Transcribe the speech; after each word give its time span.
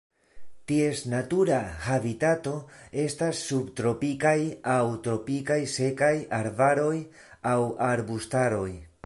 Ties 0.69 1.01
natura 1.09 1.59
habitato 1.87 2.53
estas 3.03 3.43
subtropikaj 3.51 4.35
aŭ 4.77 4.81
tropikaj 5.09 5.59
sekaj 5.77 6.13
arbaroj 6.41 6.97
aŭ 7.53 7.57
arbustaroj. 7.93 8.69